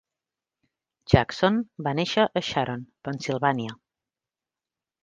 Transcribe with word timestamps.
Jackson 1.13 1.59
va 1.89 1.95
néixer 2.01 2.27
a 2.41 2.45
Sharon, 2.49 2.85
Pennsilvània. 3.09 3.79